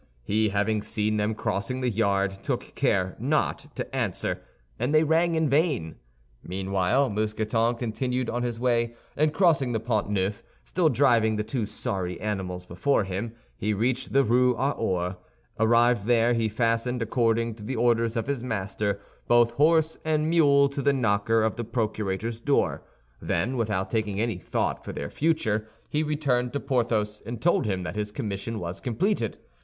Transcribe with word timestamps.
He, 0.23 0.49
having 0.49 0.81
seen 0.81 1.17
them 1.17 1.35
crossing 1.35 1.79
the 1.81 1.89
yard, 1.91 2.31
took 2.41 2.73
care 2.73 3.15
not 3.19 3.67
to 3.75 3.95
answer, 3.95 4.41
and 4.79 4.95
they 4.95 5.03
rang 5.03 5.35
in 5.35 5.47
vain. 5.47 5.93
Meanwhile 6.41 7.11
Mousqueton 7.11 7.75
continued 7.75 8.27
on 8.27 8.41
his 8.41 8.59
way, 8.59 8.95
and 9.15 9.31
crossing 9.31 9.73
the 9.73 9.79
Pont 9.79 10.09
Neuf, 10.09 10.41
still 10.65 10.89
driving 10.89 11.35
the 11.35 11.43
two 11.43 11.67
sorry 11.67 12.19
animals 12.19 12.65
before 12.65 13.03
him, 13.03 13.33
he 13.55 13.75
reached 13.75 14.11
the 14.11 14.23
Rue 14.23 14.55
aux 14.57 14.95
Ours. 14.95 15.17
Arrived 15.59 16.05
there, 16.07 16.33
he 16.33 16.49
fastened, 16.49 17.03
according 17.03 17.53
to 17.53 17.61
the 17.63 17.75
orders 17.75 18.17
of 18.17 18.25
his 18.25 18.41
master, 18.41 18.99
both 19.27 19.51
horse 19.51 19.99
and 20.03 20.27
mule 20.31 20.67
to 20.69 20.81
the 20.81 20.93
knocker 20.93 21.43
of 21.43 21.57
the 21.57 21.63
procurator's 21.63 22.39
door; 22.39 22.81
then, 23.21 23.55
without 23.55 23.91
taking 23.91 24.19
any 24.19 24.39
thought 24.39 24.83
for 24.83 24.93
their 24.93 25.11
future, 25.11 25.67
he 25.89 26.01
returned 26.01 26.53
to 26.53 26.59
Porthos, 26.59 27.21
and 27.23 27.39
told 27.39 27.67
him 27.67 27.83
that 27.83 27.95
his 27.95 28.11
commission 28.11 28.57
was 28.59 28.81
completed. 28.81 29.37